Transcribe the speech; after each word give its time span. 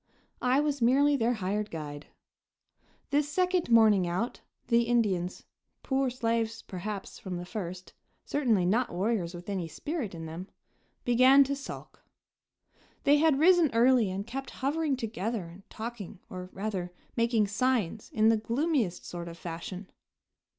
I 0.41 0.61
was 0.61 0.81
merely 0.81 1.15
their 1.15 1.35
hired 1.35 1.69
guide. 1.69 2.07
This 3.11 3.29
second 3.29 3.69
morning 3.69 4.07
out, 4.07 4.41
the 4.67 4.81
Indians 4.85 5.45
poor 5.83 6.09
slaves, 6.09 6.63
perhaps, 6.63 7.19
from 7.19 7.37
the 7.37 7.45
first, 7.45 7.93
certainly 8.25 8.65
not 8.65 8.91
warriors 8.91 9.35
with 9.35 9.47
any 9.47 9.67
spirit 9.67 10.15
in 10.15 10.25
them 10.25 10.47
began 11.05 11.43
to 11.43 11.55
sulk. 11.55 12.03
They 13.03 13.17
had 13.17 13.37
risen 13.37 13.69
early 13.75 14.09
and 14.09 14.25
kept 14.25 14.49
hovering 14.65 14.95
together 14.97 15.43
and 15.43 15.69
talking, 15.69 16.17
or, 16.31 16.49
rather, 16.51 16.91
making 17.15 17.45
signs 17.45 18.09
in 18.11 18.29
the 18.29 18.37
gloomiest 18.37 19.05
sort 19.05 19.27
of 19.27 19.37
fashion. 19.37 19.87